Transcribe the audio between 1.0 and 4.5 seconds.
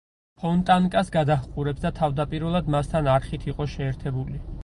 გადაჰყურებს და თავდაპირველად მასთან არხით იყო შეერთებული.